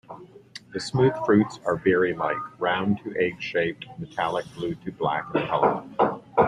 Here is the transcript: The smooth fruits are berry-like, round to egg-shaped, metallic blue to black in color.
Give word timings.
The 0.73 0.79
smooth 0.79 1.13
fruits 1.27 1.59
are 1.63 1.75
berry-like, 1.77 2.59
round 2.59 3.01
to 3.03 3.15
egg-shaped, 3.19 3.85
metallic 3.99 4.47
blue 4.55 4.73
to 4.73 4.91
black 4.91 5.27
in 5.35 5.45
color. 5.45 5.83